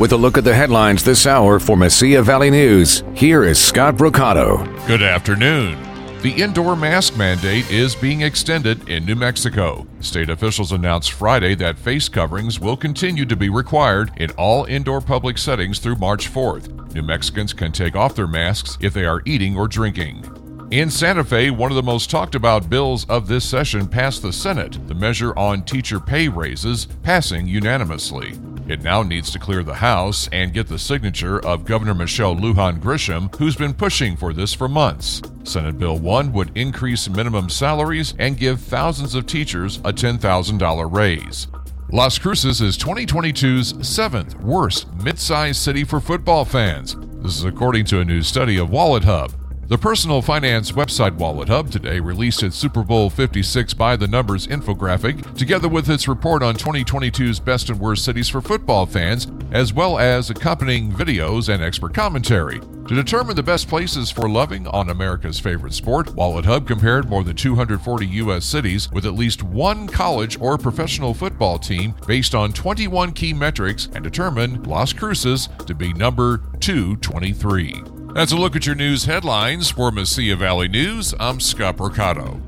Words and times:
With 0.00 0.12
a 0.12 0.16
look 0.16 0.38
at 0.38 0.44
the 0.44 0.54
headlines 0.54 1.04
this 1.04 1.26
hour 1.26 1.58
for 1.58 1.76
Mesilla 1.76 2.24
Valley 2.24 2.48
News, 2.48 3.04
here 3.14 3.44
is 3.44 3.62
Scott 3.62 3.96
Brocato. 3.96 4.64
Good 4.86 5.02
afternoon. 5.02 5.78
The 6.22 6.32
indoor 6.32 6.74
mask 6.74 7.18
mandate 7.18 7.70
is 7.70 7.94
being 7.94 8.22
extended 8.22 8.88
in 8.88 9.04
New 9.04 9.14
Mexico. 9.14 9.86
State 10.00 10.30
officials 10.30 10.72
announced 10.72 11.12
Friday 11.12 11.54
that 11.56 11.78
face 11.78 12.08
coverings 12.08 12.58
will 12.58 12.78
continue 12.78 13.26
to 13.26 13.36
be 13.36 13.50
required 13.50 14.10
in 14.16 14.30
all 14.38 14.64
indoor 14.64 15.02
public 15.02 15.36
settings 15.36 15.78
through 15.78 15.96
March 15.96 16.32
4th. 16.32 16.94
New 16.94 17.02
Mexicans 17.02 17.52
can 17.52 17.70
take 17.70 17.94
off 17.94 18.14
their 18.14 18.26
masks 18.26 18.78
if 18.80 18.94
they 18.94 19.04
are 19.04 19.20
eating 19.26 19.54
or 19.54 19.68
drinking. 19.68 20.24
In 20.70 20.88
Santa 20.88 21.24
Fe, 21.24 21.50
one 21.50 21.70
of 21.70 21.76
the 21.76 21.82
most 21.82 22.08
talked 22.08 22.34
about 22.34 22.70
bills 22.70 23.04
of 23.10 23.28
this 23.28 23.44
session 23.44 23.86
passed 23.86 24.22
the 24.22 24.32
Senate, 24.32 24.78
the 24.88 24.94
measure 24.94 25.38
on 25.38 25.62
teacher 25.62 26.00
pay 26.00 26.26
raises, 26.26 26.86
passing 27.02 27.46
unanimously. 27.46 28.38
It 28.70 28.84
now 28.84 29.02
needs 29.02 29.32
to 29.32 29.40
clear 29.40 29.64
the 29.64 29.74
House 29.74 30.28
and 30.30 30.52
get 30.52 30.68
the 30.68 30.78
signature 30.78 31.44
of 31.44 31.64
Governor 31.64 31.92
Michelle 31.92 32.36
Lujan 32.36 32.78
Grisham, 32.78 33.34
who's 33.34 33.56
been 33.56 33.74
pushing 33.74 34.16
for 34.16 34.32
this 34.32 34.54
for 34.54 34.68
months. 34.68 35.20
Senate 35.42 35.76
Bill 35.76 35.98
1 35.98 36.32
would 36.32 36.56
increase 36.56 37.08
minimum 37.08 37.50
salaries 37.50 38.14
and 38.20 38.38
give 38.38 38.60
thousands 38.60 39.16
of 39.16 39.26
teachers 39.26 39.78
a 39.78 39.92
$10,000 39.92 40.94
raise. 40.94 41.48
Las 41.90 42.16
Cruces 42.16 42.60
is 42.60 42.78
2022's 42.78 43.88
seventh 43.88 44.38
worst 44.38 44.86
mid-sized 45.02 45.60
city 45.60 45.82
for 45.82 45.98
football 45.98 46.44
fans. 46.44 46.94
This 47.24 47.38
is 47.38 47.44
according 47.44 47.86
to 47.86 47.98
a 47.98 48.04
new 48.04 48.22
study 48.22 48.56
of 48.56 48.68
WalletHub. 48.68 49.39
The 49.70 49.78
personal 49.78 50.20
finance 50.20 50.72
website 50.72 51.16
WalletHub 51.16 51.70
today 51.70 52.00
released 52.00 52.42
its 52.42 52.56
Super 52.56 52.82
Bowl 52.82 53.08
56 53.08 53.72
by 53.74 53.94
the 53.94 54.08
numbers 54.08 54.48
infographic, 54.48 55.36
together 55.36 55.68
with 55.68 55.88
its 55.88 56.08
report 56.08 56.42
on 56.42 56.56
2022's 56.56 57.38
best 57.38 57.70
and 57.70 57.78
worst 57.78 58.04
cities 58.04 58.28
for 58.28 58.40
football 58.40 58.84
fans, 58.84 59.28
as 59.52 59.72
well 59.72 59.96
as 59.96 60.28
accompanying 60.28 60.90
videos 60.90 61.48
and 61.48 61.62
expert 61.62 61.94
commentary. 61.94 62.58
To 62.58 62.96
determine 62.96 63.36
the 63.36 63.44
best 63.44 63.68
places 63.68 64.10
for 64.10 64.28
loving 64.28 64.66
on 64.66 64.90
America's 64.90 65.38
favorite 65.38 65.74
sport, 65.74 66.08
WalletHub 66.16 66.66
compared 66.66 67.08
more 67.08 67.22
than 67.22 67.36
240 67.36 68.06
U.S. 68.06 68.44
cities 68.44 68.90
with 68.90 69.06
at 69.06 69.14
least 69.14 69.44
one 69.44 69.86
college 69.86 70.36
or 70.40 70.58
professional 70.58 71.14
football 71.14 71.60
team 71.60 71.94
based 72.08 72.34
on 72.34 72.52
21 72.52 73.12
key 73.12 73.32
metrics 73.32 73.88
and 73.94 74.02
determined 74.02 74.66
Las 74.66 74.92
Cruces 74.92 75.48
to 75.64 75.76
be 75.76 75.92
number 75.92 76.38
223. 76.58 77.99
That's 78.14 78.32
a 78.32 78.36
look 78.36 78.56
at 78.56 78.66
your 78.66 78.74
news 78.74 79.04
headlines 79.04 79.70
for 79.70 79.90
Mesilla 79.90 80.36
Valley 80.36 80.68
News. 80.68 81.14
I'm 81.20 81.40
Scott 81.40 81.76
Brocato. 81.76 82.38